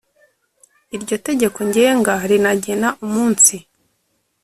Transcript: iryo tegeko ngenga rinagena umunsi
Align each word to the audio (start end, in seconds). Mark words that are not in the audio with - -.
iryo 0.95 1.15
tegeko 1.27 1.57
ngenga 1.67 2.13
rinagena 2.29 2.89
umunsi 3.05 3.55